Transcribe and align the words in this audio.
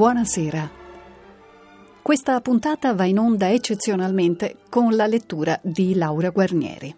Buonasera. 0.00 0.70
Questa 2.00 2.40
puntata 2.40 2.94
va 2.94 3.04
in 3.04 3.18
onda 3.18 3.50
eccezionalmente 3.52 4.60
con 4.70 4.96
la 4.96 5.06
lettura 5.06 5.60
di 5.62 5.94
Laura 5.94 6.30
Guarnieri. 6.30 6.96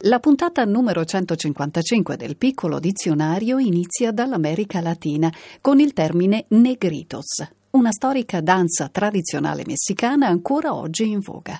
La 0.00 0.20
puntata 0.20 0.62
numero 0.66 1.06
155 1.06 2.18
del 2.18 2.36
piccolo 2.36 2.80
dizionario 2.80 3.58
inizia 3.58 4.12
dall'America 4.12 4.82
Latina 4.82 5.32
con 5.62 5.80
il 5.80 5.94
termine 5.94 6.44
negritos, 6.48 7.42
una 7.70 7.92
storica 7.92 8.42
danza 8.42 8.90
tradizionale 8.90 9.62
messicana 9.66 10.26
ancora 10.26 10.74
oggi 10.74 11.08
in 11.08 11.20
voga. 11.20 11.58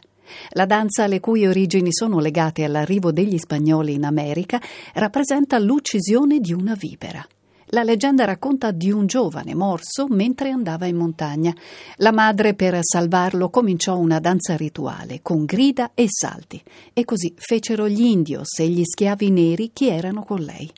La 0.50 0.66
danza, 0.66 1.06
le 1.06 1.18
cui 1.18 1.46
origini 1.46 1.94
sono 1.94 2.18
legate 2.18 2.62
all'arrivo 2.62 3.10
degli 3.10 3.38
spagnoli 3.38 3.94
in 3.94 4.04
America, 4.04 4.60
rappresenta 4.92 5.58
l'uccisione 5.58 6.40
di 6.40 6.52
una 6.52 6.74
vipera. 6.74 7.26
La 7.70 7.82
leggenda 7.82 8.24
racconta 8.24 8.70
di 8.70 8.92
un 8.92 9.06
giovane 9.06 9.54
morso 9.54 10.06
mentre 10.08 10.50
andava 10.50 10.86
in 10.86 10.96
montagna. 10.96 11.54
La 11.96 12.12
madre, 12.12 12.54
per 12.54 12.78
salvarlo, 12.80 13.50
cominciò 13.50 13.96
una 13.96 14.20
danza 14.20 14.56
rituale 14.56 15.20
con 15.20 15.44
grida 15.44 15.90
e 15.94 16.06
salti, 16.08 16.62
e 16.92 17.04
così 17.04 17.34
fecero 17.36 17.88
gli 17.88 18.02
indios 18.02 18.58
e 18.60 18.68
gli 18.68 18.84
schiavi 18.84 19.30
neri 19.30 19.70
che 19.72 19.94
erano 19.94 20.22
con 20.22 20.40
lei. 20.40 20.70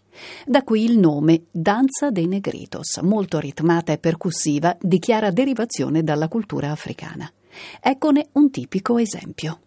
Da 0.46 0.62
qui 0.62 0.84
il 0.84 0.98
nome 0.98 1.44
Danza 1.50 2.10
dei 2.10 2.26
Negritos, 2.26 2.98
molto 3.02 3.38
ritmata 3.38 3.92
e 3.92 3.98
percussiva, 3.98 4.76
di 4.80 4.98
chiara 4.98 5.30
derivazione 5.30 6.02
dalla 6.02 6.28
cultura 6.28 6.70
africana. 6.70 7.30
Eccone 7.80 8.28
un 8.32 8.50
tipico 8.50 8.98
esempio. 8.98 9.60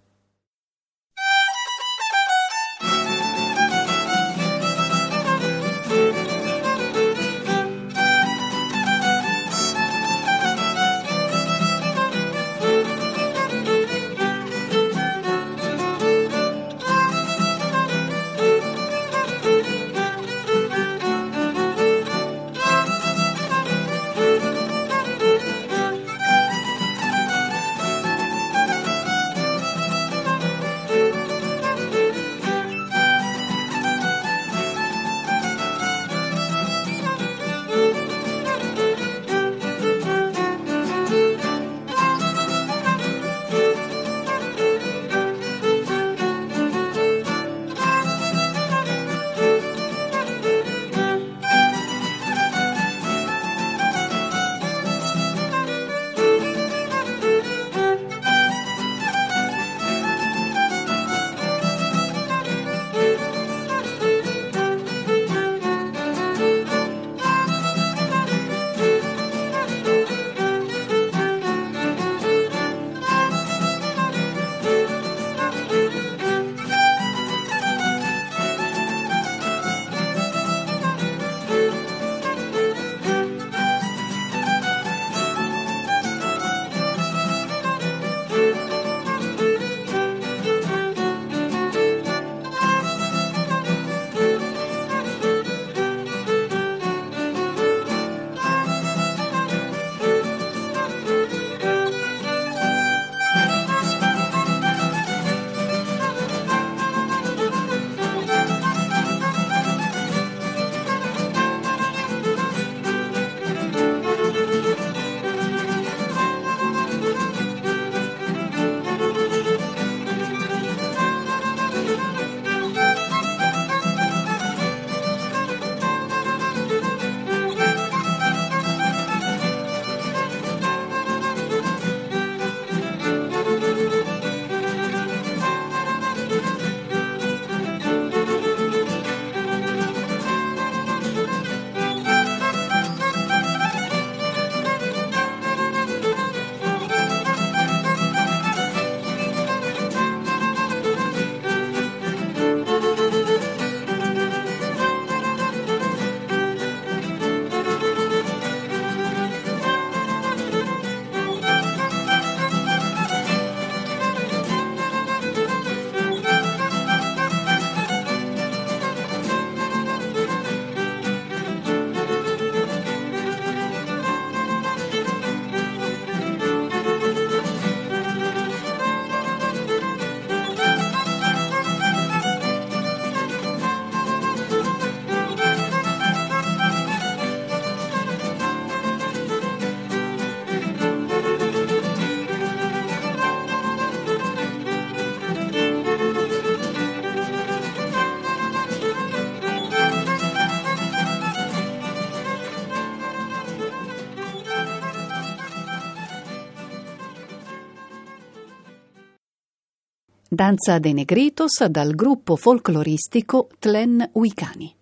Danza 210.42 210.80
de 210.80 210.92
Negritos 210.92 211.64
dal 211.68 211.94
gruppo 211.94 212.36
folcloristico 212.36 213.48
Tlen 213.60 214.10
Uicani. 214.14 214.74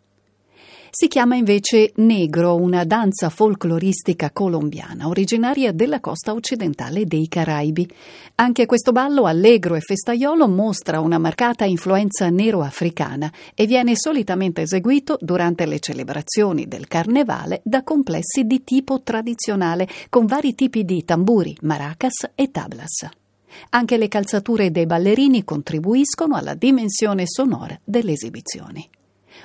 Si 0.90 1.10
chiama 1.10 1.36
invece 1.36 1.92
negro, 1.96 2.56
una 2.56 2.86
danza 2.86 3.28
folcloristica 3.28 4.32
colombiana 4.32 5.10
originaria 5.10 5.74
della 5.74 6.00
costa 6.00 6.32
occidentale 6.32 7.04
dei 7.04 7.28
Caraibi. 7.28 7.86
Anche 8.36 8.66
questo 8.66 8.94
ballo 8.94 9.26
allegro 9.26 9.76
e 9.76 9.82
festaiolo 9.82 10.48
mostra 10.48 11.02
una 11.02 11.18
marcata 11.18 11.66
influenza 11.66 12.30
nero-africana 12.30 13.30
e 13.54 13.66
viene 13.66 13.98
solitamente 13.98 14.62
eseguito 14.62 15.18
durante 15.20 15.66
le 15.66 15.80
celebrazioni 15.80 16.70
del 16.70 16.88
carnevale 16.88 17.60
da 17.66 17.84
complessi 17.84 18.46
di 18.46 18.64
tipo 18.64 19.02
tradizionale 19.02 19.90
con 20.10 20.26
vari 20.26 20.56
tipi 20.56 20.86
di 20.86 21.04
tamburi, 21.04 21.58
maracas 21.64 22.30
e 22.34 22.50
tablas. 22.50 23.10
Anche 23.70 23.98
le 23.98 24.08
calzature 24.08 24.72
dei 24.72 24.86
ballerini 24.86 25.44
contribuiscono 25.44 26.36
alla 26.36 26.54
dimensione 26.54 27.24
sonora 27.26 27.80
delle 27.84 28.14
esibizioni. 28.14 28.90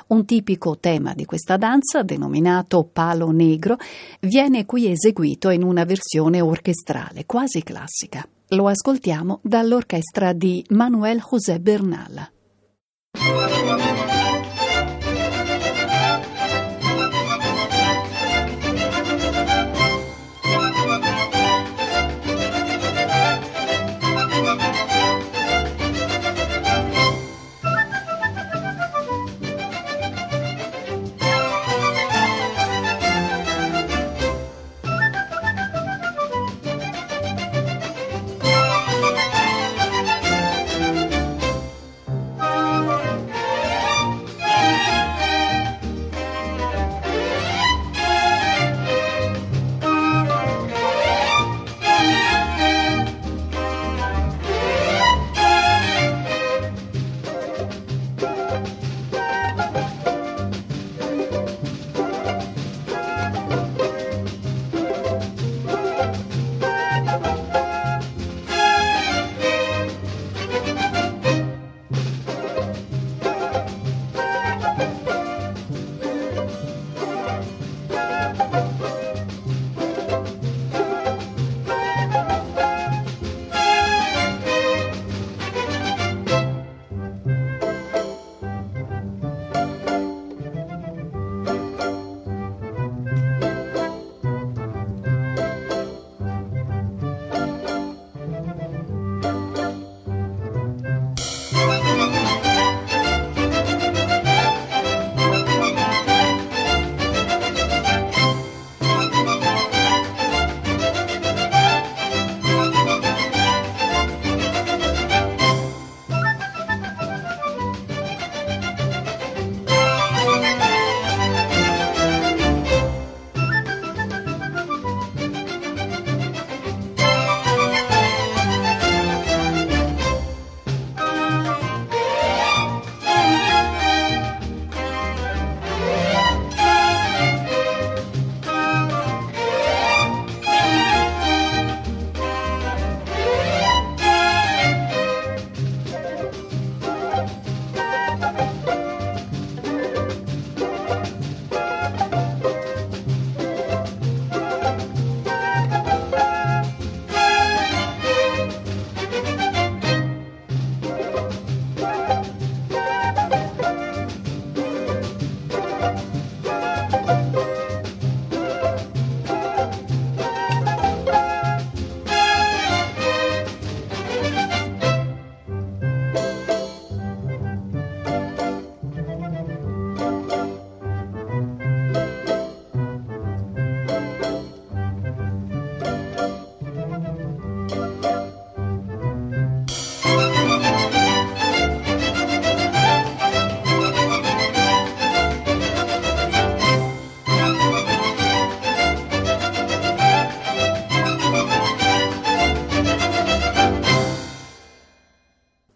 Un 0.07 0.25
tipico 0.25 0.79
tema 0.79 1.15
di 1.15 1.25
questa 1.25 1.57
danza, 1.57 2.03
denominato 2.03 2.89
palo 2.91 3.31
negro, 3.31 3.77
viene 4.21 4.67
qui 4.67 4.91
eseguito 4.91 5.51
in 5.51 5.63
una 5.63 5.85
versione 5.85 6.41
orchestrale 6.41 7.25
quasi 7.27 7.63
classica. 7.63 8.27
Lo 8.49 8.69
ascoltiamo 8.69 9.41
dall'orchestra 9.43 10.33
di 10.33 10.65
Manuel 10.71 11.21
José 11.21 11.59
Bernal. 11.61 12.31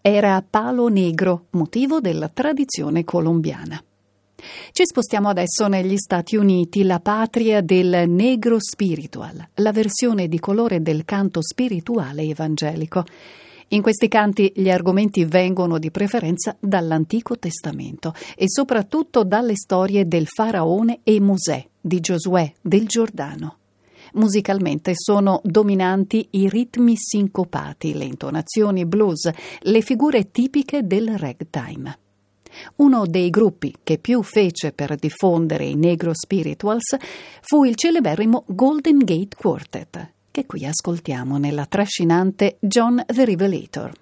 Era 0.09 0.45
palo 0.49 0.89
negro, 0.89 1.47
motivo 1.51 2.01
della 2.01 2.29
tradizione 2.29 3.05
colombiana. 3.05 3.83
Ci 4.73 4.85
spostiamo 4.87 5.29
adesso 5.29 5.67
negli 5.67 5.97
Stati 5.97 6.37
Uniti, 6.37 6.85
la 6.85 7.01
patria 7.01 7.61
del 7.61 8.05
negro 8.09 8.59
spiritual, 8.61 9.49
la 9.55 9.73
versione 9.73 10.29
di 10.29 10.39
colore 10.39 10.81
del 10.81 11.05
canto 11.05 11.43
spirituale 11.43 12.23
evangelico. 12.23 13.05
In 13.69 13.83
questi 13.83 14.09
canti 14.09 14.51
gli 14.55 14.71
argomenti 14.71 15.25
vengono 15.25 15.79
di 15.79 15.91
preferenza 15.91 16.57
dall'Antico 16.59 17.39
Testamento 17.39 18.15
e 18.37 18.49
soprattutto 18.49 19.25
dalle 19.25 19.57
storie 19.57 20.07
del 20.07 20.27
faraone 20.27 21.01
e 21.03 21.21
Mosè, 21.21 21.67
di 21.81 22.01
Giosuè, 22.01 22.51
del 22.63 22.87
Giordano. 22.87 23.58
Musicalmente 24.15 24.93
sono 24.95 25.41
dominanti 25.45 26.29
i 26.33 26.49
ritmi 26.49 26.95
sincopati, 26.97 27.95
le 27.95 28.05
intonazioni 28.05 28.85
blues, 28.87 29.31
le 29.61 29.81
figure 29.81 30.31
tipiche 30.31 30.87
del 30.87 31.17
ragtime. 31.17 31.99
Uno 32.77 33.07
dei 33.07 33.31
gruppi 33.31 33.75
che 33.83 33.99
più 33.99 34.23
fece 34.23 34.73
per 34.73 34.95
diffondere 34.97 35.65
i 35.65 35.75
negro 35.75 36.13
spirituals 36.15 36.97
fu 37.41 37.65
il 37.65 37.75
celeberrimo 37.75 38.45
Golden 38.47 38.99
Gate 38.99 39.37
Quartet, 39.37 40.13
che 40.31 40.47
qui 40.47 40.65
ascoltiamo 40.65 41.37
nella 41.37 41.67
trascinante 41.67 42.57
John 42.61 43.03
the 43.07 43.25
Revelator. 43.25 43.93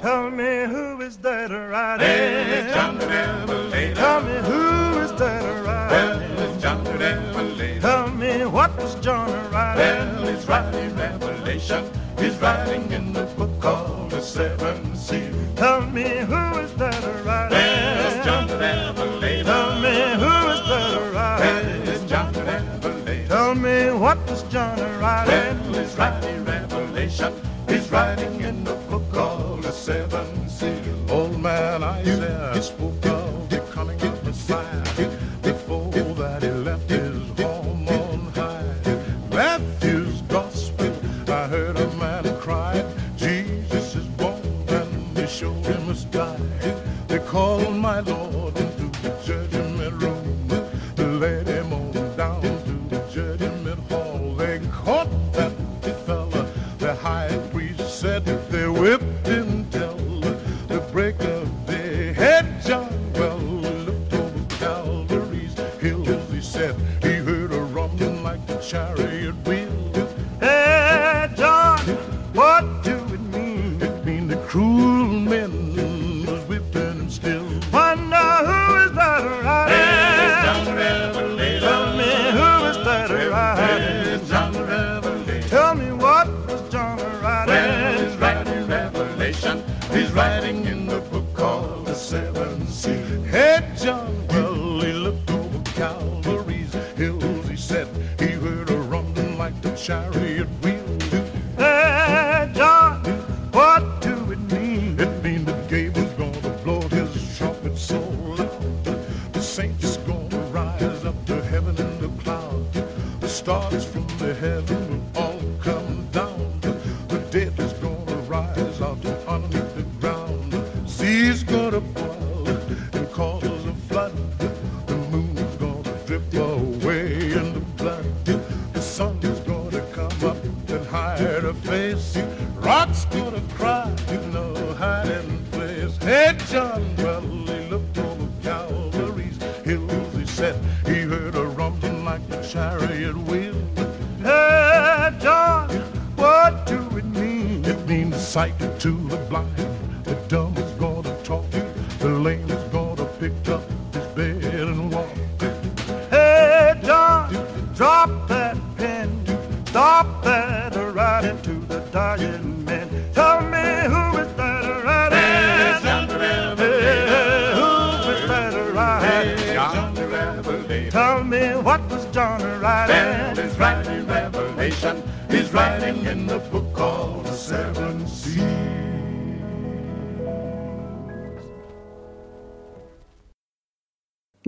Tell 0.00 0.30
me 0.30 0.64
who 0.64 1.00
is 1.04 1.18
that 1.22 1.50
riding? 1.50 2.06
Well, 2.06 2.72
John 2.72 2.98
the 2.98 3.06
Revelator. 3.06 3.94
Tell 3.94 4.22
me 4.22 4.38
who 4.46 5.00
is 5.02 5.12
that 5.14 5.42
riding? 5.64 6.20
Well, 6.20 6.37
revelation, 6.76 7.34
revelation. 7.34 7.80
Tell 7.80 8.10
me 8.10 8.46
what 8.46 8.76
was 8.76 8.94
John 8.96 9.30
writing? 9.52 10.22
Well, 10.22 10.34
he's 10.34 10.46
writing 10.48 10.96
revelation. 10.96 11.90
He's 12.18 12.36
writing 12.38 12.90
in 12.92 13.12
the 13.12 13.24
book 13.36 13.60
called 13.60 14.10
the 14.10 14.20
Seven 14.20 14.96
Seals. 14.96 15.34
Tell 15.56 15.82
me 15.82 16.02
who 16.02 16.58
is 16.58 16.74
that 16.74 17.02
writing? 17.24 17.58
Well, 17.58 18.06
it's 18.06 18.24
John 18.26 18.46
the 18.46 18.58
Revelator. 18.58 19.44
Tell 19.44 19.80
me 19.80 19.94
who 20.22 20.34
is 20.52 20.60
that 20.68 21.12
writing? 21.14 21.80
Well, 21.80 21.88
it's 21.88 22.04
John 22.04 22.32
the 22.32 22.44
Revelator. 22.44 23.28
Tell 23.28 23.54
me 23.54 23.90
what 23.92 24.18
was 24.28 24.42
John 24.44 24.78
writing? 25.00 25.70
Well, 25.70 25.80
he's 25.80 25.96
writing 25.96 26.44
revelation. 26.44 27.32
He's 27.68 27.90
writing 27.90 28.40
in 28.40 28.64
the 28.64 28.74
book 28.90 29.10
called 29.12 29.62
the 29.62 29.72
Seven 29.72 30.48
Seals. 30.48 31.10
Old 31.10 31.38
man 31.40 31.82
Isaiah, 31.82 32.52
he 32.54 32.62
spoke 32.62 33.00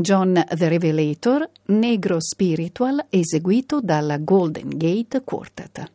John 0.00 0.44
the 0.56 0.68
Revelator, 0.68 1.48
negro 1.66 2.20
spiritual 2.20 3.06
eseguito 3.08 3.80
dalla 3.80 4.18
Golden 4.18 4.68
Gate 4.76 5.22
Quartet. 5.22 5.92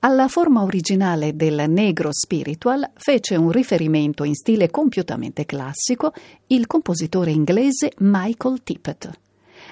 Alla 0.00 0.28
forma 0.28 0.62
originale 0.62 1.34
del 1.34 1.64
negro 1.68 2.10
spiritual 2.12 2.90
fece 2.94 3.36
un 3.36 3.50
riferimento 3.50 4.24
in 4.24 4.34
stile 4.34 4.70
compiutamente 4.70 5.46
classico 5.46 6.12
il 6.48 6.66
compositore 6.66 7.30
inglese 7.30 7.92
Michael 7.98 8.62
Tippett. 8.62 9.10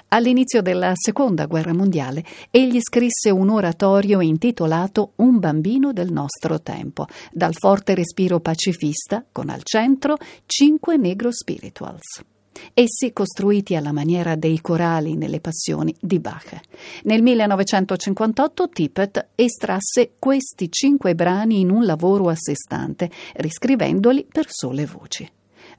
All'inizio 0.08 0.60
della 0.60 0.92
Seconda 0.94 1.46
Guerra 1.46 1.72
Mondiale 1.72 2.24
egli 2.50 2.80
scrisse 2.80 3.30
un 3.30 3.48
oratorio 3.50 4.20
intitolato 4.20 5.12
Un 5.16 5.38
bambino 5.38 5.92
del 5.92 6.10
nostro 6.10 6.60
tempo, 6.60 7.06
dal 7.30 7.54
forte 7.54 7.94
respiro 7.94 8.40
pacifista, 8.40 9.24
con 9.30 9.50
al 9.50 9.62
centro 9.62 10.16
cinque 10.46 10.96
negro 10.96 11.30
spirituals 11.30 12.24
essi 12.72 13.12
costruiti 13.12 13.76
alla 13.76 13.92
maniera 13.92 14.36
dei 14.36 14.60
corali 14.60 15.16
nelle 15.16 15.40
passioni 15.40 15.94
di 16.00 16.18
Bach. 16.18 16.60
Nel 17.04 17.22
1958 17.22 18.68
Tippett 18.68 19.26
estrasse 19.34 20.12
questi 20.18 20.70
cinque 20.70 21.14
brani 21.14 21.60
in 21.60 21.70
un 21.70 21.84
lavoro 21.84 22.28
a 22.28 22.34
sé 22.36 22.54
stante, 22.54 23.10
riscrivendoli 23.34 24.26
per 24.30 24.46
sole 24.48 24.86
voci. 24.86 25.30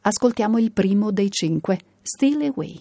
Ascoltiamo 0.02 0.58
il 0.58 0.72
primo 0.72 1.12
dei 1.12 1.32
cinque, 1.32 1.80
Steal 2.02 2.42
Away. 2.42 2.80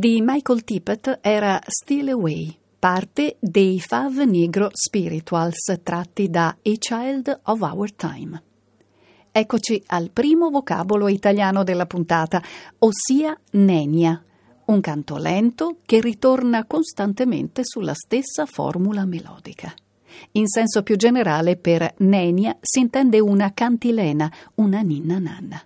Di 0.00 0.22
Michael 0.22 0.64
Tippett 0.64 1.18
era 1.20 1.60
Still 1.66 2.08
Away, 2.08 2.56
parte 2.78 3.36
dei 3.38 3.78
Fav 3.80 4.16
Negro 4.20 4.70
Spirituals 4.72 5.78
tratti 5.82 6.30
da 6.30 6.46
A 6.46 6.56
Child 6.62 7.40
of 7.44 7.60
Our 7.60 7.92
Time. 7.92 8.42
Eccoci 9.30 9.82
al 9.88 10.08
primo 10.10 10.48
vocabolo 10.48 11.06
italiano 11.08 11.64
della 11.64 11.84
puntata, 11.84 12.42
ossia 12.78 13.38
nenia, 13.50 14.24
un 14.64 14.80
canto 14.80 15.18
lento 15.18 15.80
che 15.84 16.00
ritorna 16.00 16.64
costantemente 16.64 17.60
sulla 17.62 17.92
stessa 17.92 18.46
formula 18.46 19.04
melodica. 19.04 19.70
In 20.32 20.48
senso 20.48 20.82
più 20.82 20.96
generale, 20.96 21.58
per 21.58 21.92
nenia 21.98 22.56
si 22.58 22.80
intende 22.80 23.20
una 23.20 23.52
cantilena, 23.52 24.32
una 24.54 24.80
ninna 24.80 25.18
nanna. 25.18 25.62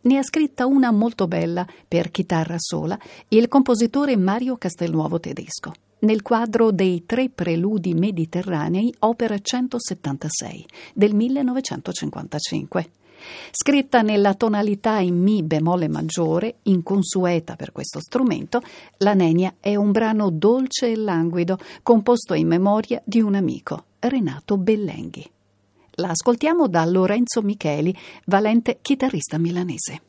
Ne 0.00 0.18
ha 0.18 0.22
scritta 0.22 0.66
una 0.66 0.90
molto 0.90 1.26
bella 1.26 1.66
per 1.86 2.10
chitarra 2.10 2.56
sola 2.58 2.98
il 3.28 3.48
compositore 3.48 4.16
Mario 4.16 4.56
Castelnuovo 4.56 5.18
tedesco. 5.18 5.72
Nel 6.00 6.22
quadro 6.22 6.70
dei 6.70 7.04
tre 7.04 7.28
preludi 7.28 7.94
mediterranei, 7.94 8.94
opera 9.00 9.36
176 9.36 10.66
del 10.94 11.14
1955. 11.14 12.90
Scritta 13.50 14.02
nella 14.02 14.34
tonalità 14.34 14.98
in 14.98 15.20
Mi 15.20 15.42
bemolle 15.42 15.88
maggiore, 15.88 16.58
inconsueta 16.64 17.56
per 17.56 17.72
questo 17.72 17.98
strumento, 18.00 18.62
La 18.98 19.14
Nenia 19.14 19.54
è 19.58 19.74
un 19.74 19.90
brano 19.90 20.30
dolce 20.30 20.92
e 20.92 20.96
languido, 20.96 21.58
composto 21.82 22.34
in 22.34 22.46
memoria 22.46 23.02
di 23.04 23.20
un 23.20 23.34
amico, 23.34 23.86
Renato 23.98 24.56
Bellenghi. 24.56 25.28
La 26.00 26.10
ascoltiamo 26.10 26.68
da 26.68 26.84
Lorenzo 26.84 27.42
Micheli, 27.42 27.92
valente 28.26 28.78
chitarrista 28.80 29.36
milanese. 29.36 30.00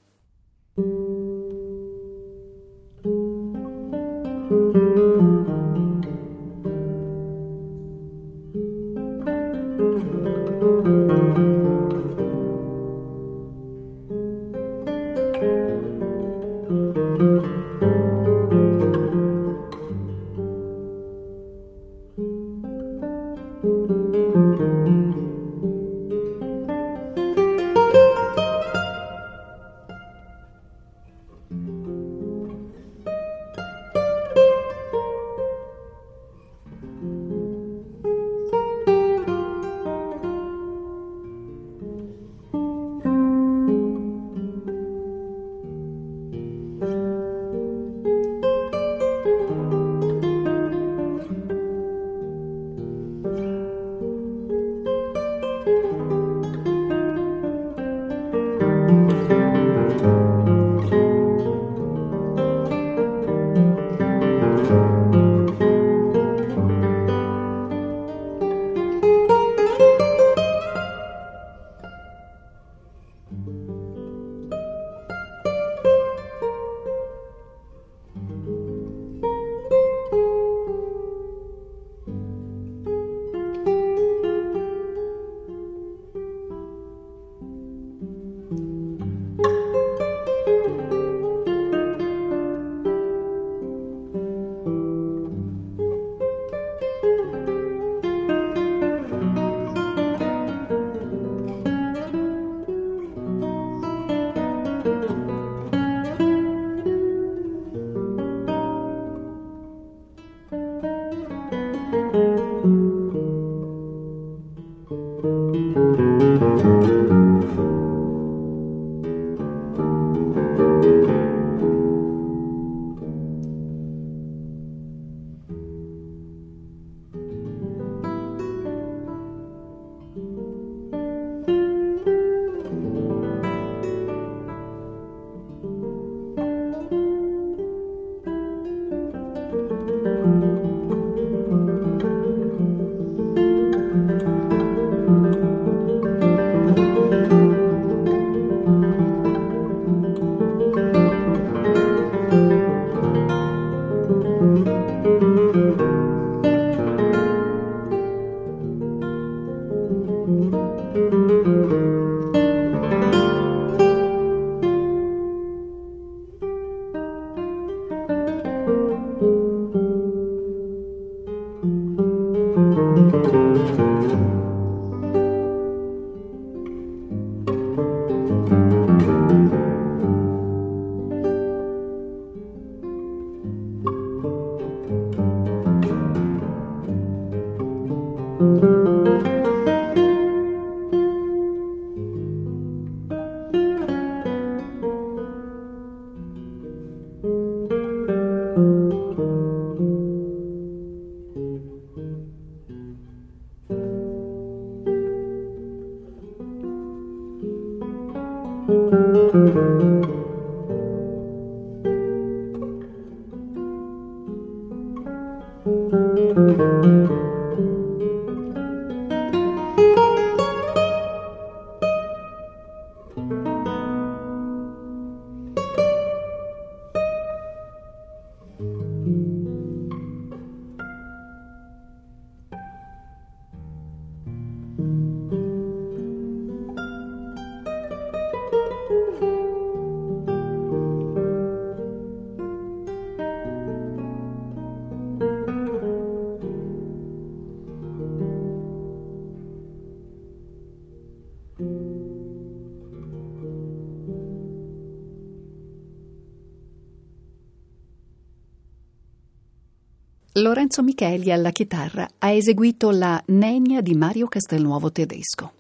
Lorenzo 260.41 260.83
Micheli 260.83 261.31
alla 261.31 261.51
chitarra 261.51 262.07
ha 262.17 262.29
eseguito 262.31 262.91
la 262.91 263.21
Nenia 263.27 263.81
di 263.81 263.93
Mario 263.93 264.27
Castelnuovo 264.27 264.91
tedesco. 264.91 265.51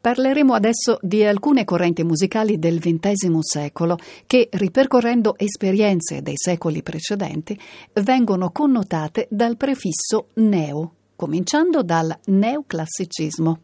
Parleremo 0.00 0.54
adesso 0.54 0.98
di 1.02 1.24
alcune 1.24 1.64
correnti 1.64 2.04
musicali 2.04 2.58
del 2.58 2.78
XX 2.78 3.38
secolo 3.40 3.98
che, 4.26 4.48
ripercorrendo 4.52 5.36
esperienze 5.36 6.22
dei 6.22 6.36
secoli 6.36 6.82
precedenti, 6.82 7.58
vengono 7.94 8.50
connotate 8.50 9.26
dal 9.30 9.56
prefisso 9.56 10.28
neo, 10.34 10.94
cominciando 11.16 11.82
dal 11.82 12.16
neoclassicismo. 12.26 13.60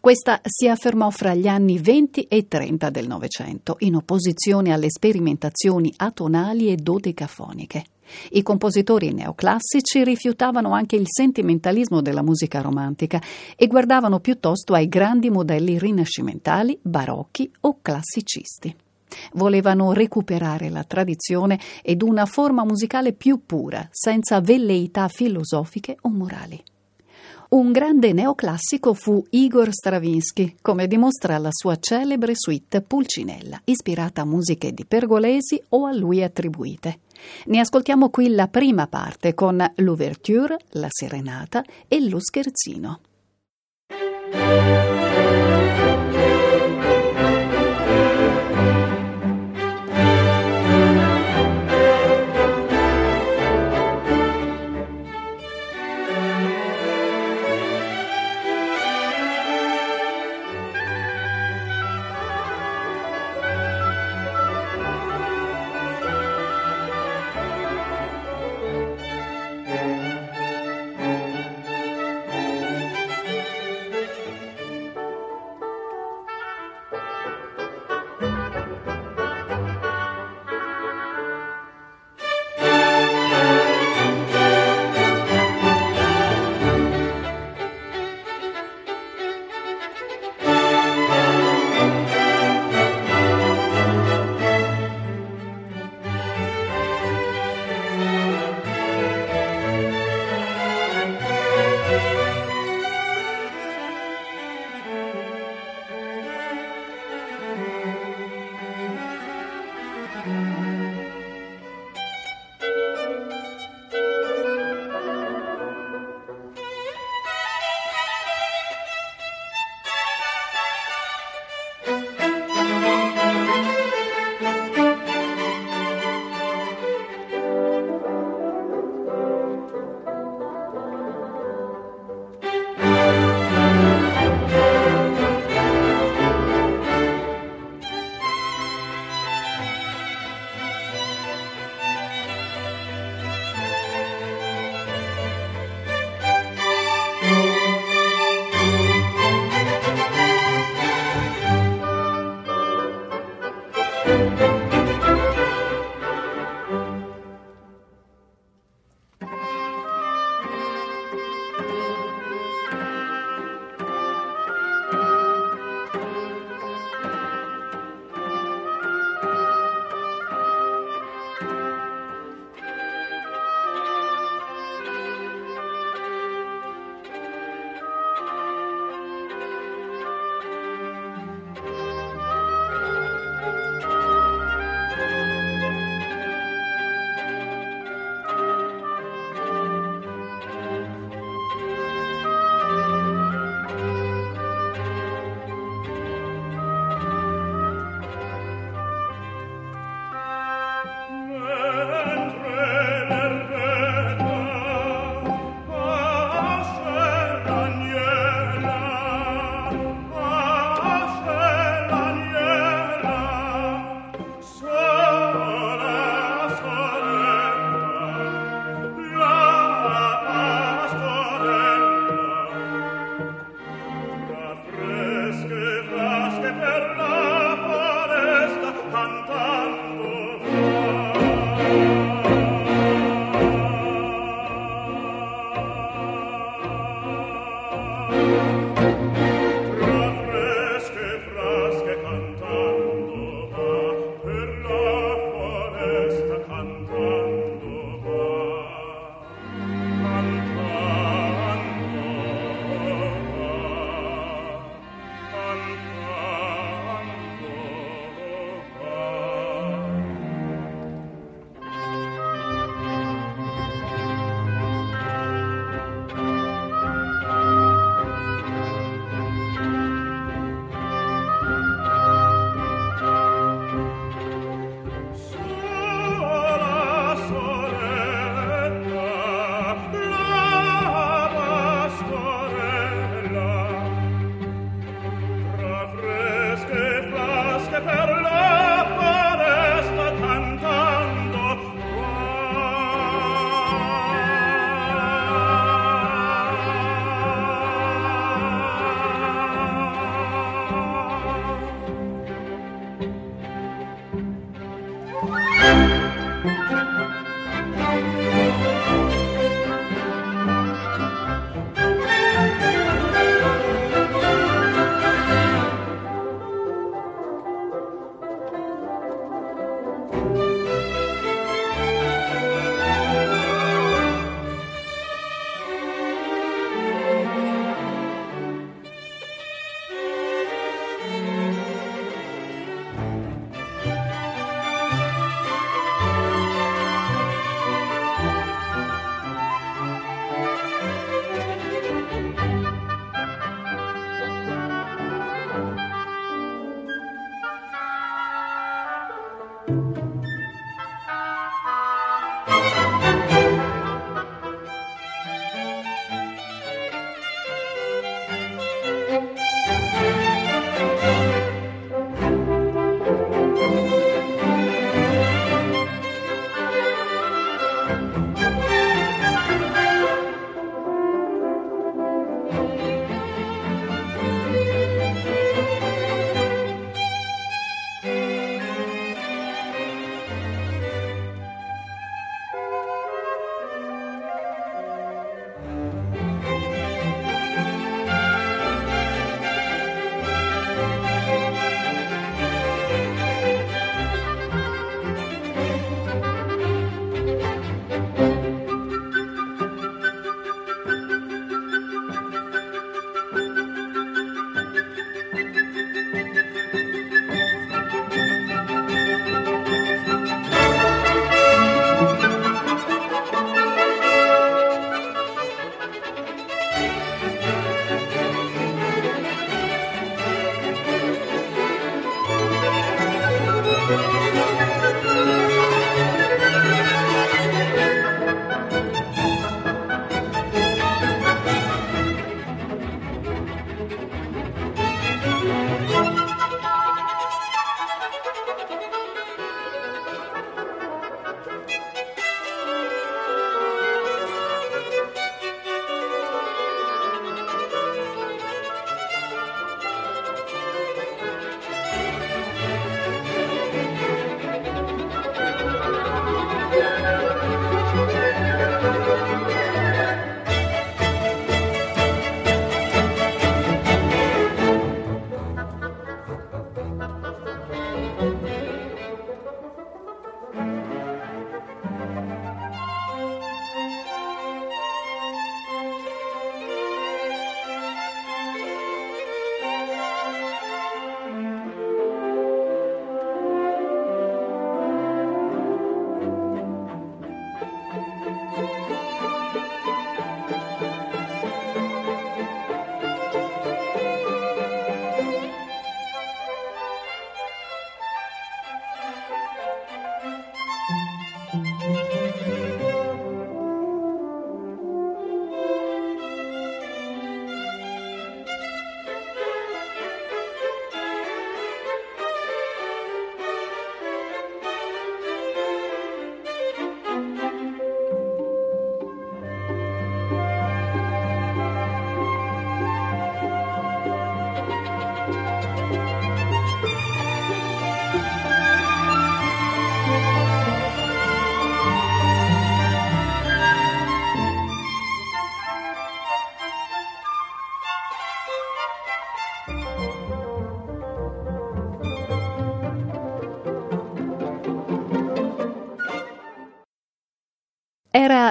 Questa 0.00 0.40
si 0.44 0.68
affermò 0.68 1.10
fra 1.10 1.34
gli 1.34 1.46
anni 1.48 1.78
20 1.78 2.22
e 2.22 2.48
30 2.48 2.88
del 2.88 3.06
Novecento, 3.06 3.76
in 3.80 3.96
opposizione 3.96 4.72
alle 4.72 4.88
sperimentazioni 4.90 5.92
atonali 5.96 6.70
e 6.70 6.76
dodecafoniche. 6.76 7.84
I 8.30 8.42
compositori 8.42 9.12
neoclassici 9.12 10.04
rifiutavano 10.04 10.72
anche 10.72 10.96
il 10.96 11.06
sentimentalismo 11.06 12.00
della 12.00 12.22
musica 12.22 12.60
romantica 12.60 13.20
e 13.56 13.66
guardavano 13.66 14.20
piuttosto 14.20 14.74
ai 14.74 14.88
grandi 14.88 15.30
modelli 15.30 15.78
rinascimentali, 15.78 16.78
barocchi 16.80 17.50
o 17.60 17.78
classicisti. 17.80 18.74
Volevano 19.32 19.92
recuperare 19.92 20.68
la 20.68 20.84
tradizione 20.84 21.58
ed 21.82 22.02
una 22.02 22.26
forma 22.26 22.64
musicale 22.64 23.12
più 23.12 23.44
pura, 23.44 23.86
senza 23.90 24.40
velleità 24.40 25.08
filosofiche 25.08 25.96
o 26.02 26.10
morali. 26.10 26.62
Un 27.50 27.72
grande 27.72 28.12
neoclassico 28.12 28.92
fu 28.92 29.24
Igor 29.30 29.72
Stravinsky, 29.72 30.56
come 30.60 30.86
dimostra 30.86 31.38
la 31.38 31.48
sua 31.50 31.78
celebre 31.80 32.32
suite 32.34 32.82
Pulcinella, 32.82 33.58
ispirata 33.64 34.20
a 34.20 34.26
musiche 34.26 34.74
di 34.74 34.84
Pergolesi 34.84 35.58
o 35.70 35.86
a 35.86 35.94
lui 35.94 36.22
attribuite. 36.22 36.98
Ne 37.46 37.60
ascoltiamo 37.60 38.10
qui 38.10 38.28
la 38.28 38.48
prima 38.48 38.86
parte 38.86 39.32
con 39.32 39.66
l'ouverture, 39.76 40.58
la 40.72 40.88
serenata 40.90 41.64
e 41.88 42.06
lo 42.06 42.18
scherzino. 42.20 43.00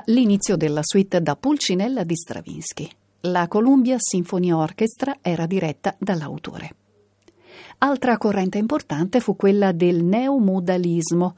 L'inizio 0.10 0.56
della 0.56 0.82
suite 0.84 1.22
da 1.22 1.36
Pulcinella 1.36 2.04
di 2.04 2.16
Stravinsky. 2.16 2.90
La 3.22 3.48
Columbia 3.48 3.98
Symphony 4.00 4.52
Orchestra 4.52 5.18
era 5.22 5.46
diretta 5.46 5.96
dall'autore. 6.00 6.76
Altra 7.80 8.18
corrente 8.18 8.58
importante 8.58 9.20
fu 9.20 9.36
quella 9.36 9.74
del 9.74 10.04
neomodalismo, 10.04 11.36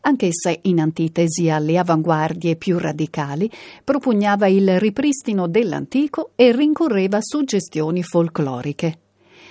anch'essa 0.00 0.52
in 0.62 0.80
antitesi 0.80 1.48
alle 1.48 1.78
avanguardie 1.78 2.56
più 2.56 2.78
radicali, 2.78 3.48
propugnava 3.84 4.48
il 4.48 4.80
ripristino 4.80 5.46
dell'antico 5.46 6.32
e 6.34 6.50
rincorreva 6.50 7.18
suggestioni 7.20 8.02
folcloriche. 8.02 8.98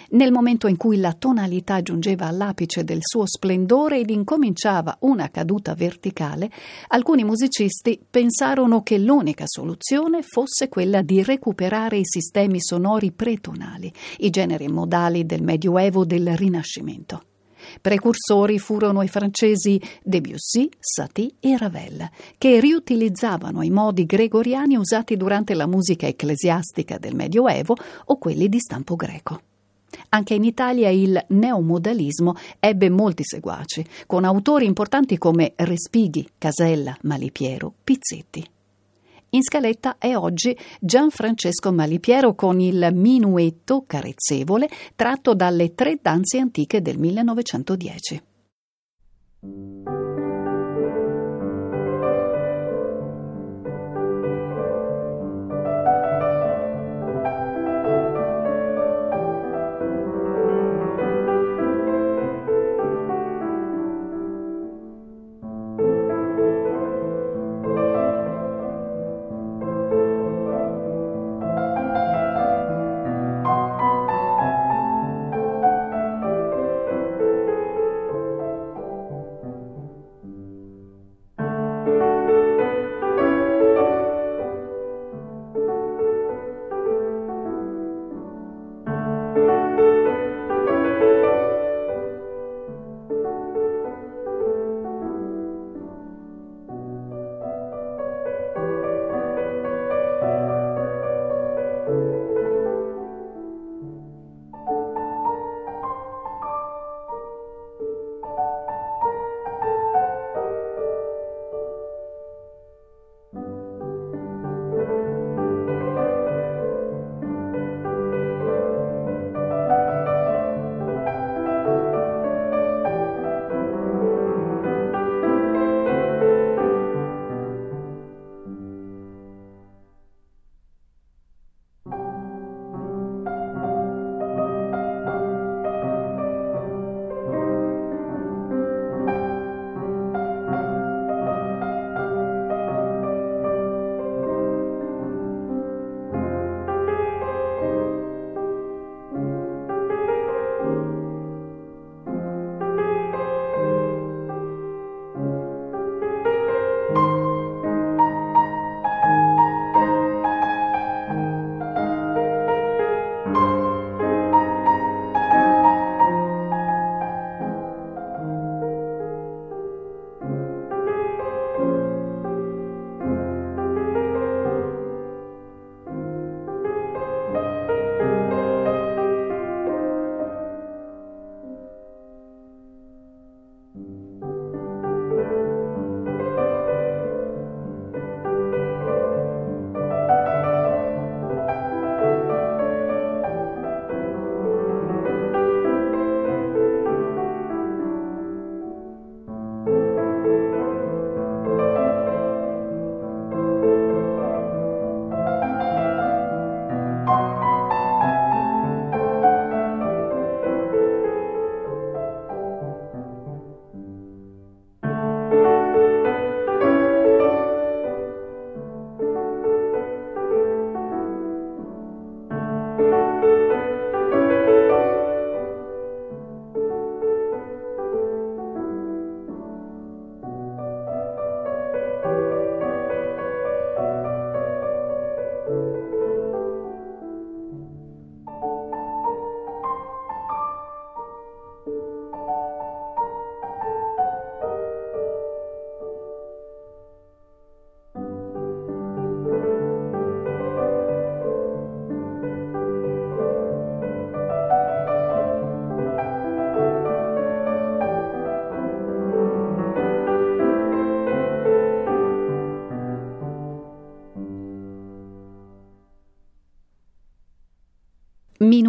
Nel 0.10 0.32
momento 0.32 0.68
in 0.68 0.78
cui 0.78 0.98
la 0.98 1.12
tonalità 1.12 1.82
giungeva 1.82 2.28
all'apice 2.28 2.86
del 2.86 3.00
suo 3.02 3.26
splendore 3.26 4.00
ed 4.00 4.10
incominciava 4.10 4.96
una 5.02 5.30
caduta 5.30 5.74
verticale, 5.74 6.50
alcuni 6.88 7.26
musicisti 7.26 8.00
pensarono 8.10 8.84
che 8.84 8.98
l'unica 8.98 9.44
soluzione 9.46 10.22
fosse 10.22 10.70
quella 10.70 11.02
di 11.02 11.22
recuperare 11.24 11.98
i 11.98 12.06
sistemi 12.06 12.62
sonori 12.62 13.12
pretonali, 13.12 13.92
i 14.20 14.30
generi 14.30 14.70
modali 14.70 15.26
del 15.26 15.44
Medioevo 15.44 16.06
del 16.06 16.38
Rinascimento. 16.38 17.24
Precursori 17.82 18.60
furono 18.60 19.02
i 19.02 19.10
francesi 19.10 19.82
Debussy, 20.02 20.70
Satie 20.80 21.34
e 21.42 21.58
Ravel, 21.58 22.10
che 22.38 22.62
riutilizzavano 22.62 23.62
i 23.62 23.70
modi 23.70 24.06
gregoriani 24.06 24.78
usati 24.78 25.18
durante 25.18 25.54
la 25.54 25.68
musica 25.68 26.08
ecclesiastica 26.08 26.98
del 26.98 27.16
Medioevo 27.16 27.76
o 28.06 28.18
quelli 28.18 28.48
di 28.48 28.60
stampo 28.60 28.96
greco. 28.96 29.42
Anche 30.10 30.34
in 30.34 30.44
Italia 30.44 30.90
il 30.90 31.24
neomodalismo 31.30 32.36
ebbe 32.60 32.90
molti 32.90 33.24
seguaci, 33.24 33.86
con 34.06 34.24
autori 34.24 34.66
importanti 34.66 35.18
come 35.18 35.54
Respighi, 35.56 36.28
Casella, 36.38 36.98
Malipiero, 37.02 37.74
Pizzetti. 37.84 38.46
In 39.32 39.44
scaletta 39.44 39.98
è 39.98 40.16
oggi 40.16 40.58
Gianfrancesco 40.80 41.72
Malipiero 41.74 42.34
con 42.34 42.62
il 42.62 42.90
Minuetto 42.94 43.84
carezzevole 43.86 44.70
tratto 44.96 45.34
dalle 45.34 45.76
tre 45.76 46.00
danze 46.02 46.40
antiche 46.40 46.82
del 46.82 46.98
1910. 46.98 48.22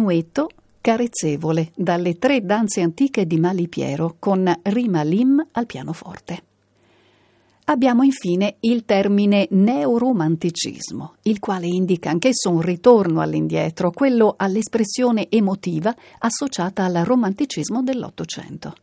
Minuetto 0.09 0.49
carezzevole 0.81 1.71
dalle 1.75 2.17
tre 2.17 2.43
danze 2.43 2.81
antiche 2.81 3.27
di 3.27 3.37
Malipiero 3.37 4.15
con 4.17 4.51
Rima 4.63 5.03
Lim 5.03 5.45
al 5.51 5.67
pianoforte. 5.67 6.43
Abbiamo 7.65 8.01
infine 8.01 8.55
il 8.61 8.85
termine 8.85 9.47
neoromanticismo, 9.51 11.17
il 11.23 11.37
quale 11.39 11.67
indica 11.67 12.09
anch'esso 12.09 12.49
un 12.49 12.61
ritorno 12.61 13.21
all'indietro, 13.21 13.91
quello 13.91 14.33
all'espressione 14.35 15.29
emotiva 15.29 15.95
associata 16.17 16.85
al 16.85 17.03
romanticismo 17.05 17.83
dell'Ottocento. 17.83 18.73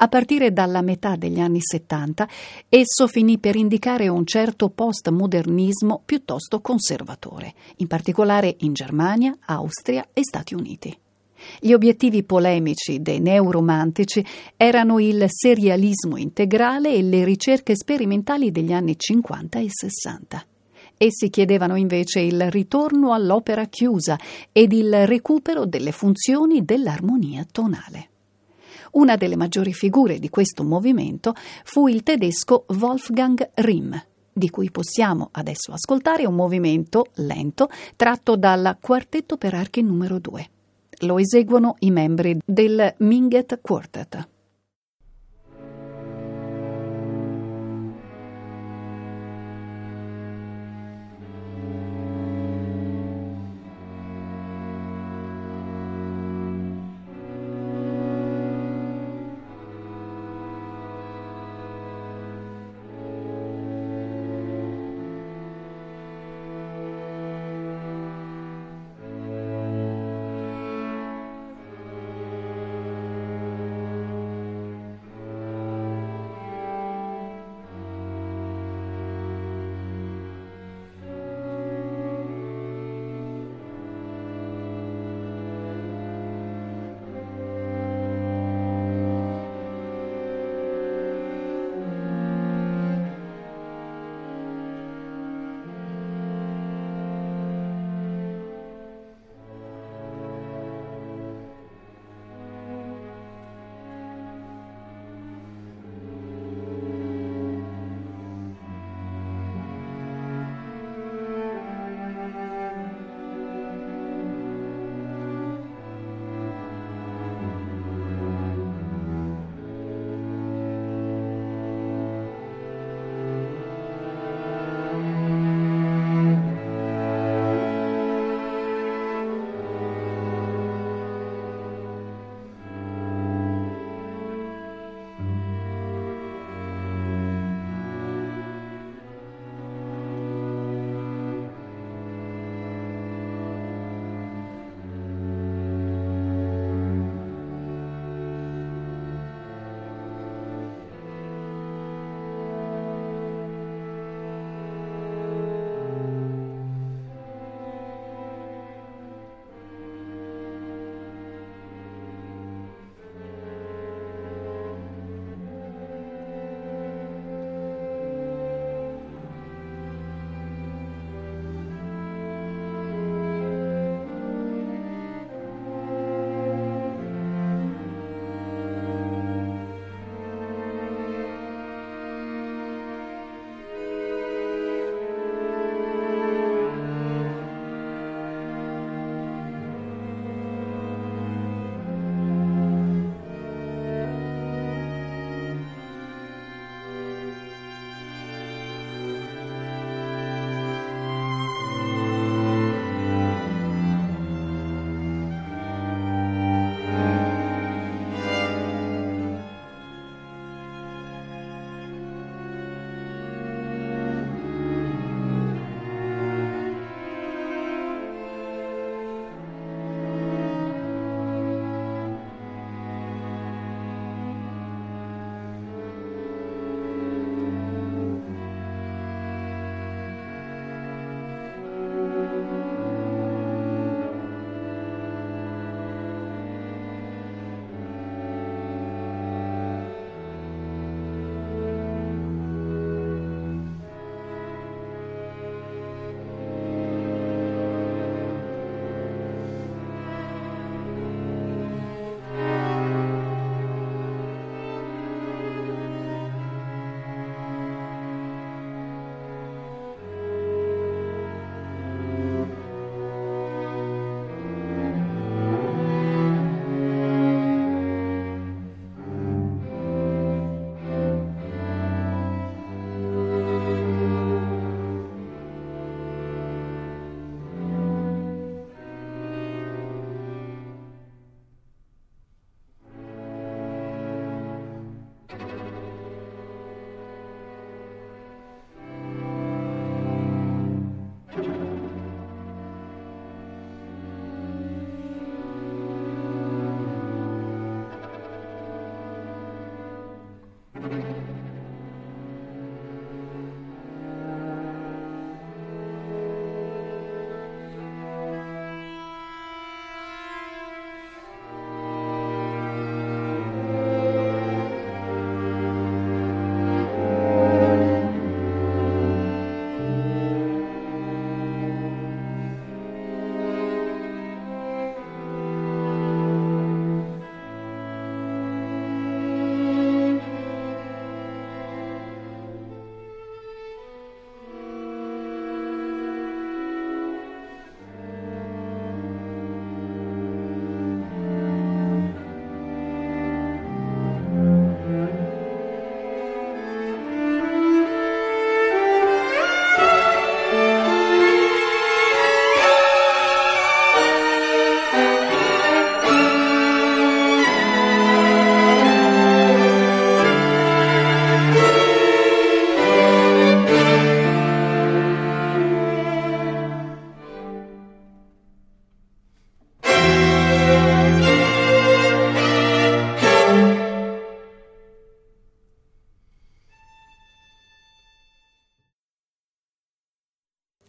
A 0.00 0.06
partire 0.06 0.52
dalla 0.52 0.80
metà 0.80 1.16
degli 1.16 1.40
anni 1.40 1.58
70, 1.60 2.28
esso 2.68 3.08
finì 3.08 3.38
per 3.38 3.56
indicare 3.56 4.06
un 4.06 4.24
certo 4.24 4.68
postmodernismo 4.68 6.02
piuttosto 6.04 6.60
conservatore, 6.60 7.52
in 7.78 7.88
particolare 7.88 8.54
in 8.60 8.74
Germania, 8.74 9.36
Austria 9.46 10.06
e 10.12 10.20
Stati 10.22 10.54
Uniti. 10.54 10.96
Gli 11.58 11.72
obiettivi 11.72 12.22
polemici 12.22 13.02
dei 13.02 13.18
neoromantici 13.18 14.24
erano 14.56 15.00
il 15.00 15.24
serialismo 15.26 16.16
integrale 16.16 16.94
e 16.94 17.02
le 17.02 17.24
ricerche 17.24 17.74
sperimentali 17.74 18.52
degli 18.52 18.72
anni 18.72 18.96
50 18.96 19.58
e 19.58 19.66
60. 19.68 20.46
Essi 20.96 21.28
chiedevano 21.28 21.74
invece 21.74 22.20
il 22.20 22.52
ritorno 22.52 23.12
all'opera 23.12 23.64
chiusa 23.64 24.16
ed 24.52 24.72
il 24.72 25.08
recupero 25.08 25.66
delle 25.66 25.90
funzioni 25.90 26.64
dell'armonia 26.64 27.44
tonale. 27.50 28.10
Una 28.92 29.16
delle 29.16 29.36
maggiori 29.36 29.72
figure 29.72 30.18
di 30.18 30.30
questo 30.30 30.64
movimento 30.64 31.34
fu 31.64 31.88
il 31.88 32.02
tedesco 32.02 32.64
Wolfgang 32.68 33.50
Rimm, 33.54 33.94
di 34.32 34.50
cui 34.50 34.70
possiamo 34.70 35.28
adesso 35.32 35.72
ascoltare 35.72 36.26
un 36.26 36.34
movimento 36.34 37.06
lento 37.16 37.68
tratto 37.96 38.36
dal 38.36 38.78
Quartetto 38.80 39.36
per 39.36 39.54
archi 39.54 39.82
numero 39.82 40.18
2. 40.18 40.50
Lo 41.02 41.18
eseguono 41.18 41.76
i 41.80 41.90
membri 41.90 42.38
del 42.44 42.94
Minget 42.98 43.60
Quartet. 43.60 44.28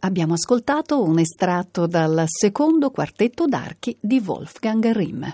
Abbiamo 0.02 0.36
ascoltato 0.36 1.04
un 1.04 1.20
estratto 1.20 1.86
dal 1.86 2.24
secondo 2.26 2.90
quartetto 2.90 3.48
d'archi 3.48 3.98
di 4.00 4.24
Wolfgang 4.26 4.92
Rimm. 4.92 5.26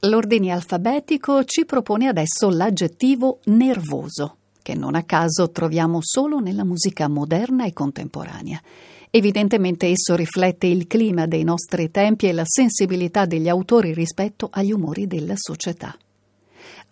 L'ordine 0.00 0.50
alfabetico 0.50 1.44
ci 1.44 1.66
propone 1.66 2.08
adesso 2.08 2.48
l'aggettivo 2.48 3.40
nervoso, 3.44 4.36
che 4.62 4.74
non 4.74 4.94
a 4.94 5.02
caso 5.02 5.50
troviamo 5.50 5.98
solo 6.00 6.38
nella 6.38 6.64
musica 6.64 7.06
moderna 7.06 7.66
e 7.66 7.74
contemporanea. 7.74 8.58
Evidentemente 9.10 9.88
esso 9.88 10.16
riflette 10.16 10.66
il 10.66 10.86
clima 10.86 11.26
dei 11.26 11.44
nostri 11.44 11.90
tempi 11.90 12.28
e 12.28 12.32
la 12.32 12.46
sensibilità 12.46 13.26
degli 13.26 13.48
autori 13.48 13.92
rispetto 13.92 14.48
agli 14.50 14.72
umori 14.72 15.06
della 15.06 15.34
società. 15.36 15.94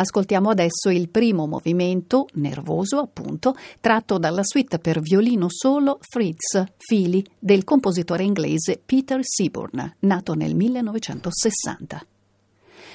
Ascoltiamo 0.01 0.49
adesso 0.49 0.89
il 0.89 1.11
primo 1.11 1.47
movimento, 1.47 2.27
nervoso 2.35 3.01
appunto, 3.01 3.55
tratto 3.81 4.17
dalla 4.17 4.43
suite 4.43 4.79
per 4.79 5.01
violino 5.01 5.49
solo 5.51 5.99
Fritz 6.01 6.65
Fili 6.79 7.23
del 7.39 7.65
compositore 7.65 8.23
inglese 8.23 8.81
Peter 8.83 9.21
Seaborn, 9.23 9.97
nato 10.01 10.33
nel 10.33 10.55
1960. 10.55 12.03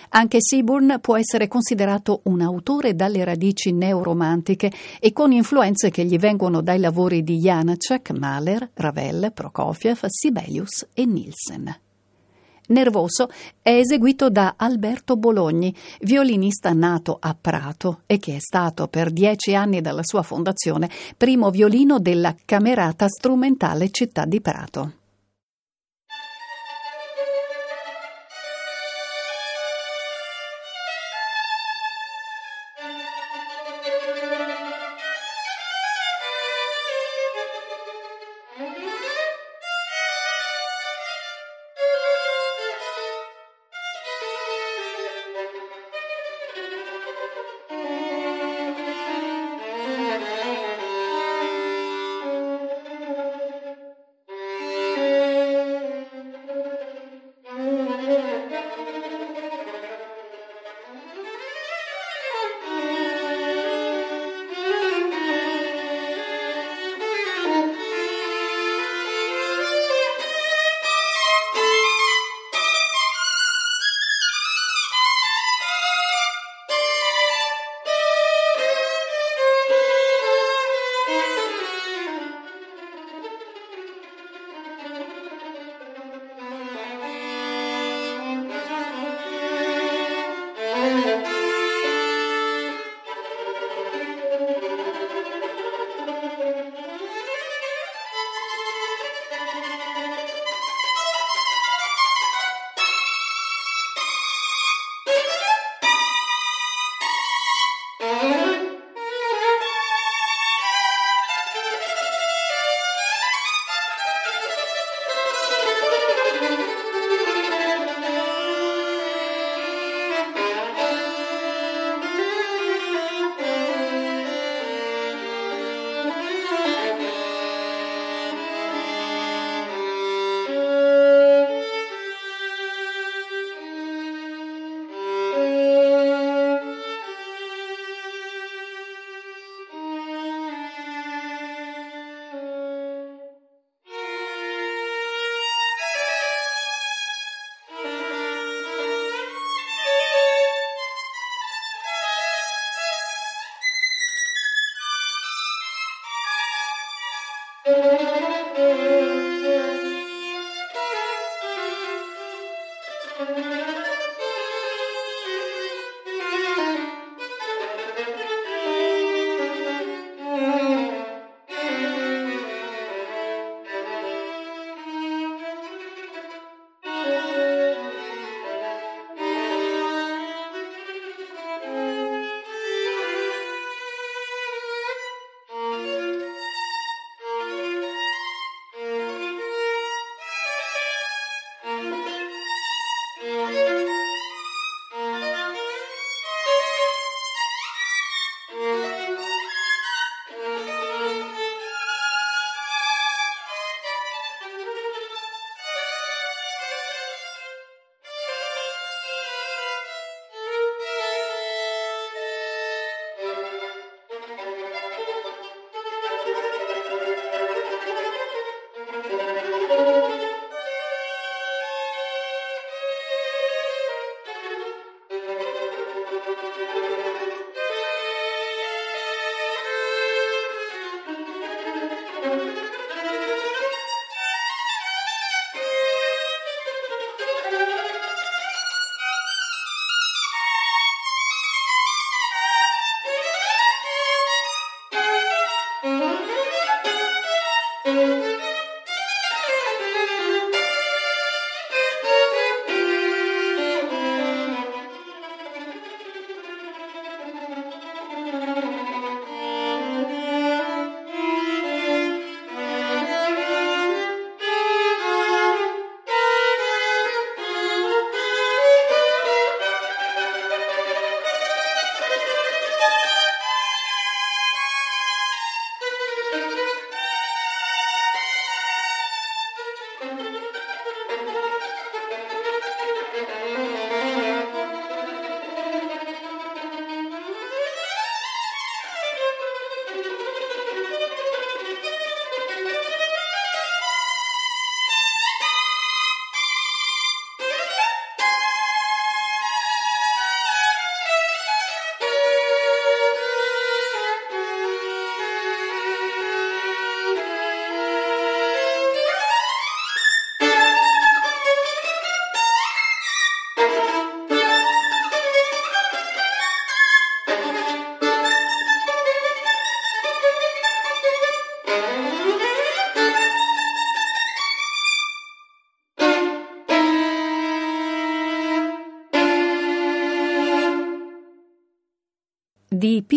Anche 0.10 0.38
Seaborn 0.40 0.98
può 1.00 1.16
essere 1.16 1.48
considerato 1.48 2.22
un 2.24 2.42
autore 2.42 2.96
dalle 2.96 3.24
radici 3.24 3.72
neoromantiche 3.72 4.72
e 5.00 5.14
con 5.14 5.32
influenze 5.32 5.92
che 5.92 6.06
gli 6.06 6.18
vengono 6.18 6.62
dai 6.62 6.80
lavori 6.80 7.22
di 7.22 7.38
Janacek, 7.38 8.12
Mahler, 8.18 8.72
Ravel, 8.74 9.32
Prokofiev, 9.32 10.06
Sibelius 10.08 10.88
e 10.96 11.06
Nielsen. 11.06 11.84
Nervoso 12.68 13.30
è 13.62 13.70
eseguito 13.70 14.30
da 14.30 14.56
Alberto 14.58 15.18
Bologni, 15.18 15.76
violinista 16.02 16.74
nato 16.74 17.18
a 17.20 17.36
Prato 17.40 18.02
e 18.06 18.18
che 18.18 18.38
è 18.38 18.40
stato 18.40 18.88
per 18.88 19.12
dieci 19.12 19.54
anni 19.54 19.82
dalla 19.82 20.04
sua 20.04 20.24
fondazione 20.24 20.90
primo 21.16 21.52
violino 21.52 22.00
della 22.00 22.36
Camerata 22.46 23.08
Strumentale 23.08 23.90
Città 23.92 24.26
di 24.26 24.42
Prato. 24.42 24.94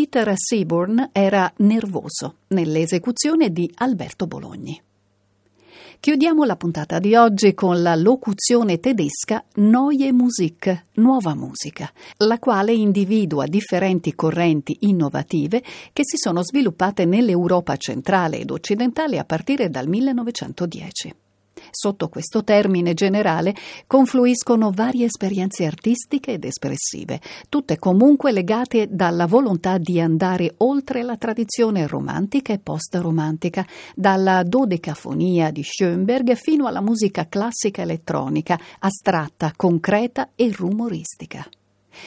Peter 0.08 0.32
Seaborn 0.36 1.10
era 1.12 1.52
nervoso 1.58 2.36
nell'esecuzione 2.48 3.50
di 3.50 3.70
Alberto 3.74 4.26
Bologni. 4.26 4.80
Chiudiamo 6.00 6.44
la 6.44 6.56
puntata 6.56 6.98
di 6.98 7.14
oggi 7.14 7.52
con 7.52 7.82
la 7.82 7.94
locuzione 7.94 8.80
tedesca 8.80 9.44
Neue 9.56 10.10
Musik, 10.12 10.86
nuova 10.94 11.34
musica, 11.34 11.92
la 12.18 12.38
quale 12.38 12.72
individua 12.72 13.44
differenti 13.44 14.14
correnti 14.14 14.78
innovative 14.80 15.62
che 15.92 16.04
si 16.06 16.16
sono 16.16 16.42
sviluppate 16.42 17.04
nell'Europa 17.04 17.76
centrale 17.76 18.38
ed 18.38 18.50
occidentale 18.50 19.18
a 19.18 19.26
partire 19.26 19.68
dal 19.68 19.88
1910. 19.88 21.14
Sotto 21.70 22.08
questo 22.08 22.44
termine 22.44 22.94
generale 22.94 23.54
confluiscono 23.86 24.70
varie 24.70 25.06
esperienze 25.06 25.64
artistiche 25.64 26.32
ed 26.32 26.44
espressive, 26.44 27.20
tutte 27.48 27.78
comunque 27.78 28.32
legate 28.32 28.88
dalla 28.90 29.26
volontà 29.26 29.78
di 29.78 30.00
andare 30.00 30.54
oltre 30.58 31.02
la 31.02 31.16
tradizione 31.16 31.86
romantica 31.86 32.52
e 32.52 32.58
post-romantica, 32.58 33.66
dalla 33.94 34.42
dodecafonia 34.42 35.50
di 35.50 35.62
Schoenberg 35.62 36.34
fino 36.34 36.66
alla 36.66 36.80
musica 36.80 37.26
classica 37.28 37.82
elettronica, 37.82 38.58
astratta, 38.78 39.52
concreta 39.56 40.30
e 40.34 40.52
rumoristica. 40.52 41.46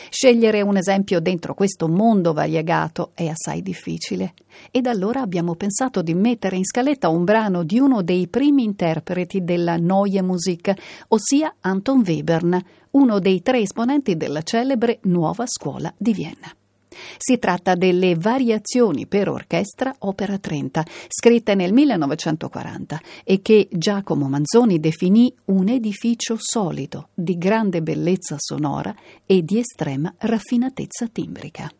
Scegliere 0.09 0.61
un 0.61 0.77
esempio 0.77 1.19
dentro 1.19 1.53
questo 1.53 1.87
mondo 1.87 2.33
variegato 2.33 3.11
è 3.13 3.27
assai 3.27 3.61
difficile. 3.61 4.33
Ed 4.71 4.85
allora 4.85 5.21
abbiamo 5.21 5.55
pensato 5.55 6.01
di 6.01 6.13
mettere 6.13 6.55
in 6.55 6.65
scaletta 6.65 7.09
un 7.09 7.23
brano 7.23 7.63
di 7.63 7.79
uno 7.79 8.01
dei 8.01 8.27
primi 8.27 8.63
interpreti 8.63 9.43
della 9.43 9.77
Neue 9.77 10.21
Musik, 10.21 10.73
ossia 11.09 11.55
Anton 11.61 12.03
Webern, 12.05 12.59
uno 12.91 13.19
dei 13.19 13.41
tre 13.41 13.59
esponenti 13.59 14.17
della 14.17 14.41
celebre 14.41 14.99
Nuova 15.03 15.45
Scuola 15.47 15.93
di 15.97 16.13
Vienna. 16.13 16.53
Si 17.17 17.37
tratta 17.39 17.75
delle 17.75 18.15
Variazioni 18.15 19.07
per 19.07 19.29
orchestra 19.29 19.93
opera 19.99 20.37
30, 20.37 20.85
scritte 21.07 21.55
nel 21.55 21.73
1940 21.73 22.99
e 23.23 23.41
che 23.41 23.67
Giacomo 23.71 24.27
Manzoni 24.27 24.79
definì 24.79 25.33
un 25.45 25.69
edificio 25.69 26.35
solido 26.37 27.09
di 27.13 27.37
grande 27.37 27.81
bellezza 27.81 28.35
sonora 28.37 28.93
e 29.25 29.43
di 29.43 29.59
estrema 29.59 30.13
raffinatezza 30.17 31.07
timbrica. 31.07 31.71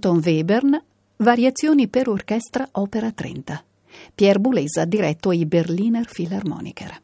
Anton 0.00 0.22
Webern, 0.24 0.82
Variazioni 1.16 1.86
per 1.86 2.08
orchestra 2.08 2.66
opera 2.72 3.12
30. 3.12 3.62
Pier 4.14 4.38
Bulesa 4.38 4.86
diretto 4.86 5.30
i 5.30 5.44
Berliner 5.44 6.08
Philharmoniker. 6.10 7.02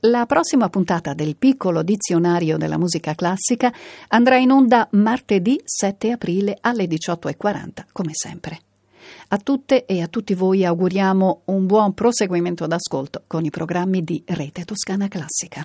La 0.00 0.26
prossima 0.26 0.68
puntata 0.68 1.14
del 1.14 1.36
piccolo 1.36 1.84
dizionario 1.84 2.56
della 2.56 2.76
musica 2.76 3.14
classica 3.14 3.72
andrà 4.08 4.36
in 4.36 4.50
onda 4.50 4.88
martedì 4.92 5.60
7 5.62 6.10
aprile 6.10 6.58
alle 6.60 6.86
18.40, 6.86 7.84
come 7.92 8.10
sempre. 8.12 8.58
A 9.28 9.38
tutte 9.38 9.84
e 9.86 10.02
a 10.02 10.08
tutti 10.08 10.34
voi 10.34 10.64
auguriamo 10.64 11.42
un 11.44 11.66
buon 11.66 11.94
proseguimento 11.94 12.66
d'ascolto 12.66 13.22
con 13.28 13.44
i 13.44 13.50
programmi 13.50 14.02
di 14.02 14.20
Rete 14.26 14.64
Toscana 14.64 15.06
Classica. 15.06 15.64